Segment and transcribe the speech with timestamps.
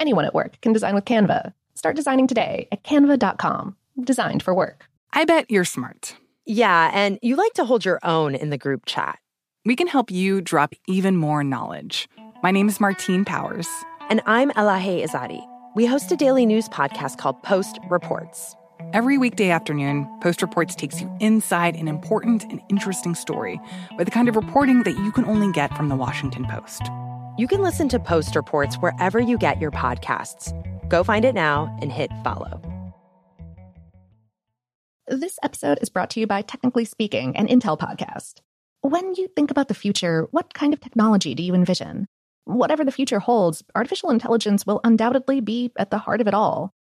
[0.00, 1.52] Anyone at work can design with Canva.
[1.74, 3.76] Start designing today at canva.com.
[4.02, 4.86] Designed for work.
[5.12, 6.16] I bet you're smart.
[6.46, 9.18] Yeah, and you like to hold your own in the group chat.
[9.64, 12.08] We can help you drop even more knowledge.
[12.42, 13.68] My name is Martine Powers.
[14.10, 15.40] And I'm Elahe Izadi.
[15.76, 18.56] We host a daily news podcast called Post Reports.
[18.92, 23.60] Every weekday afternoon, Post Reports takes you inside an important and interesting story
[23.96, 26.82] with the kind of reporting that you can only get from the Washington Post.
[27.38, 30.52] You can listen to Post Reports wherever you get your podcasts.
[30.90, 32.60] Go find it now and hit follow.
[35.08, 38.40] This episode is brought to you by Technically Speaking, an Intel podcast.
[38.82, 42.06] When you think about the future, what kind of technology do you envision?
[42.44, 46.74] Whatever the future holds, artificial intelligence will undoubtedly be at the heart of it all.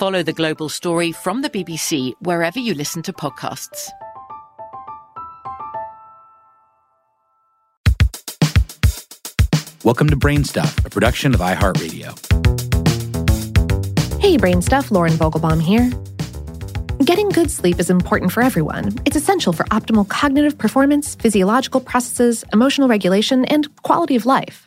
[0.00, 3.90] Follow the global story from the BBC wherever you listen to podcasts.
[9.84, 12.18] Welcome to Brainstuff, a production of iHeartRadio.
[14.22, 15.90] Hey, Brainstuff, Lauren Vogelbaum here.
[17.04, 18.96] Getting good sleep is important for everyone.
[19.04, 24.66] It's essential for optimal cognitive performance, physiological processes, emotional regulation, and quality of life.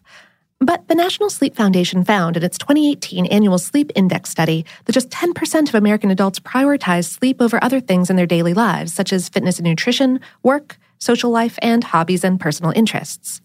[0.66, 5.09] But the National Sleep Foundation found in its 2018 annual sleep index study that just
[5.09, 9.28] 10% of American adults prioritize sleep over other things in their daily lives, such as
[9.28, 13.41] fitness and nutrition, work, social life, and hobbies and personal interests.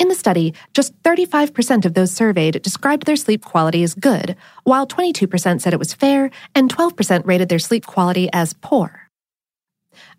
[0.00, 4.34] In the study, just 35% of those surveyed described their sleep quality as good,
[4.64, 9.03] while 22% said it was fair, and 12% rated their sleep quality as poor.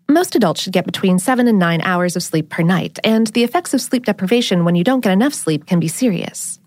[0.08, 3.44] Most adults should get between seven and nine hours of sleep per night, and the
[3.44, 6.60] effects of sleep deprivation when you don't get enough sleep can be serious.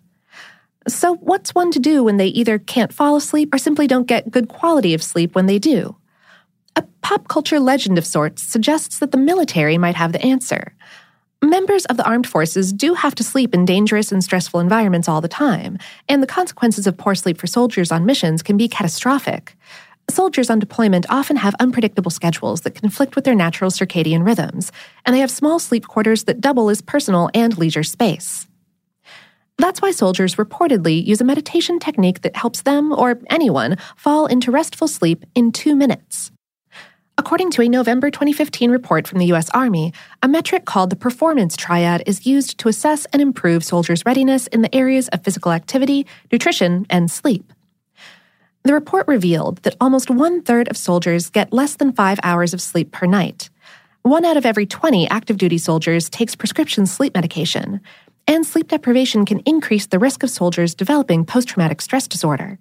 [0.88, 4.30] So, what's one to do when they either can't fall asleep or simply don't get
[4.30, 5.96] good quality of sleep when they do?
[6.74, 10.74] A pop culture legend of sorts suggests that the military might have the answer.
[11.42, 15.20] Members of the armed forces do have to sleep in dangerous and stressful environments all
[15.20, 15.78] the time,
[16.08, 19.56] and the consequences of poor sleep for soldiers on missions can be catastrophic.
[20.10, 24.72] Soldiers on deployment often have unpredictable schedules that conflict with their natural circadian rhythms,
[25.04, 28.46] and they have small sleep quarters that double as personal and leisure space.
[29.58, 34.50] That's why soldiers reportedly use a meditation technique that helps them, or anyone, fall into
[34.50, 36.30] restful sleep in two minutes.
[37.18, 39.50] According to a November 2015 report from the U.S.
[39.50, 44.46] Army, a metric called the Performance Triad is used to assess and improve soldiers' readiness
[44.46, 47.52] in the areas of physical activity, nutrition, and sleep.
[48.64, 52.60] The report revealed that almost one third of soldiers get less than five hours of
[52.60, 53.50] sleep per night.
[54.02, 57.80] One out of every 20 active duty soldiers takes prescription sleep medication,
[58.26, 62.58] and sleep deprivation can increase the risk of soldiers developing post traumatic stress disorder.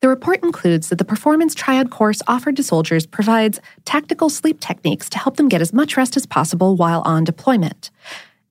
[0.00, 5.10] The report includes that the Performance Triad course offered to soldiers provides tactical sleep techniques
[5.10, 7.90] to help them get as much rest as possible while on deployment.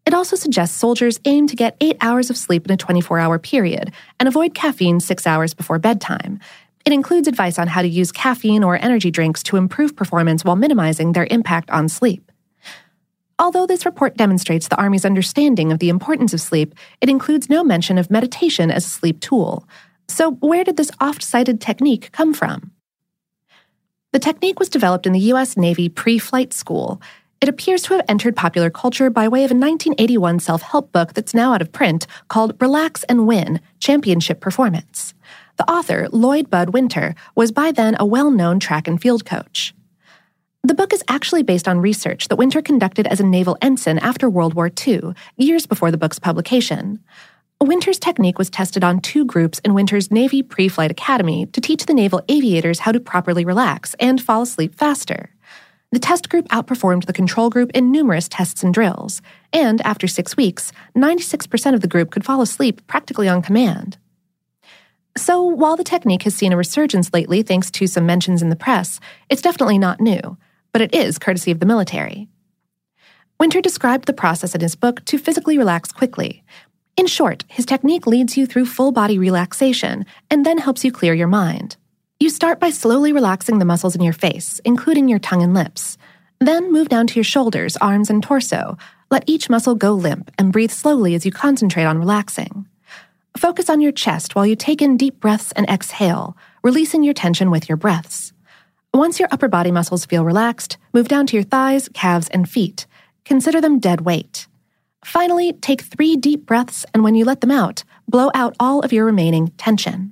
[0.09, 3.37] It also suggests soldiers aim to get eight hours of sleep in a 24 hour
[3.37, 6.39] period and avoid caffeine six hours before bedtime.
[6.83, 10.55] It includes advice on how to use caffeine or energy drinks to improve performance while
[10.55, 12.31] minimizing their impact on sleep.
[13.37, 17.63] Although this report demonstrates the Army's understanding of the importance of sleep, it includes no
[17.63, 19.67] mention of meditation as a sleep tool.
[20.07, 22.71] So, where did this oft cited technique come from?
[24.11, 25.55] The technique was developed in the U.S.
[25.55, 26.99] Navy pre flight school.
[27.41, 31.13] It appears to have entered popular culture by way of a 1981 self help book
[31.13, 35.13] that's now out of print called Relax and Win Championship Performance.
[35.57, 39.73] The author, Lloyd Bud Winter, was by then a well known track and field coach.
[40.63, 44.29] The book is actually based on research that Winter conducted as a naval ensign after
[44.29, 46.99] World War II, years before the book's publication.
[47.61, 51.85] Winter's technique was tested on two groups in Winter's Navy Pre Flight Academy to teach
[51.85, 55.29] the naval aviators how to properly relax and fall asleep faster.
[55.91, 60.37] The test group outperformed the control group in numerous tests and drills, and after six
[60.37, 63.97] weeks, 96% of the group could fall asleep practically on command.
[65.17, 68.55] So, while the technique has seen a resurgence lately thanks to some mentions in the
[68.55, 68.99] press,
[69.29, 70.37] it's definitely not new,
[70.71, 72.27] but it is courtesy of the military.
[73.39, 76.43] Winter described the process in his book to physically relax quickly.
[76.97, 81.15] In short, his technique leads you through full body relaxation and then helps you clear
[81.15, 81.77] your mind.
[82.21, 85.97] You start by slowly relaxing the muscles in your face, including your tongue and lips.
[86.41, 88.77] Then move down to your shoulders, arms, and torso.
[89.09, 92.67] Let each muscle go limp and breathe slowly as you concentrate on relaxing.
[93.37, 97.51] Focus on your chest while you take in deep breaths and exhale, releasing your tension
[97.51, 98.33] with your breaths.
[98.93, 102.85] Once your upper body muscles feel relaxed, move down to your thighs, calves, and feet.
[103.23, 104.45] Consider them dead weight.
[105.05, 108.91] Finally, take three deep breaths, and when you let them out, blow out all of
[108.91, 110.11] your remaining tension.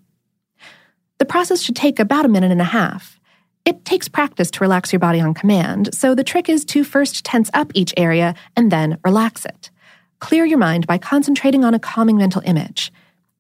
[1.20, 3.20] The process should take about a minute and a half.
[3.66, 7.26] It takes practice to relax your body on command, so the trick is to first
[7.26, 9.72] tense up each area and then relax it.
[10.20, 12.92] Clear your mind by concentrating on a calming mental image.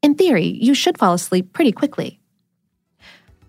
[0.01, 2.19] In theory, you should fall asleep pretty quickly.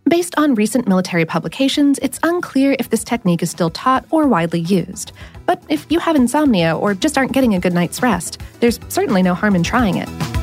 [0.09, 4.61] Based on recent military publications, it's unclear if this technique is still taught or widely
[4.61, 5.13] used.
[5.45, 9.23] But if you have insomnia or just aren't getting a good night's rest, there's certainly
[9.23, 10.38] no harm in trying it.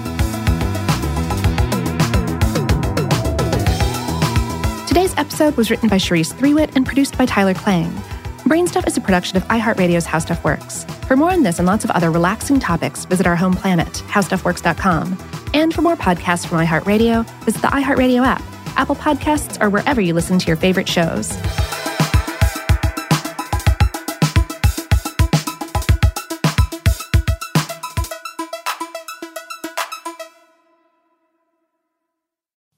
[4.95, 7.91] Today's episode was written by Cherise Threewitt and produced by Tyler Klang.
[8.45, 10.85] Brainstuff is a production of iHeartRadio's How Stuff Works.
[11.05, 15.17] For more on this and lots of other relaxing topics, visit our home planet, howstuffworks.com.
[15.53, 18.41] And for more podcasts from iHeartRadio, visit the iHeartRadio app,
[18.77, 21.29] Apple Podcasts, or wherever you listen to your favorite shows.